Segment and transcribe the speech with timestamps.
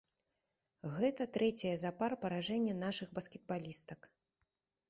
[0.95, 4.13] Гэта трэцяе запар паражэнне нашых баскетбалістак.